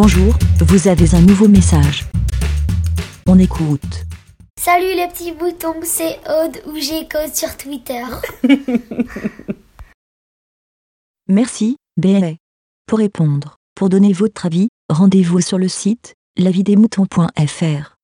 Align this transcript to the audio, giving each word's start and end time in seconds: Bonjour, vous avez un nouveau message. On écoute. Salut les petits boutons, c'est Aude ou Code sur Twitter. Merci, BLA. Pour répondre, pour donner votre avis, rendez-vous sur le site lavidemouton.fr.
Bonjour, 0.00 0.32
vous 0.60 0.86
avez 0.86 1.12
un 1.16 1.20
nouveau 1.20 1.48
message. 1.48 2.04
On 3.26 3.36
écoute. 3.36 4.04
Salut 4.56 4.94
les 4.94 5.08
petits 5.08 5.32
boutons, 5.32 5.74
c'est 5.82 6.20
Aude 6.30 6.62
ou 6.68 6.74
Code 7.10 7.34
sur 7.34 7.56
Twitter. 7.56 8.04
Merci, 11.28 11.78
BLA. 11.96 12.34
Pour 12.86 13.00
répondre, 13.00 13.56
pour 13.74 13.88
donner 13.88 14.12
votre 14.12 14.46
avis, 14.46 14.68
rendez-vous 14.88 15.40
sur 15.40 15.58
le 15.58 15.66
site 15.66 16.14
lavidemouton.fr. 16.36 17.97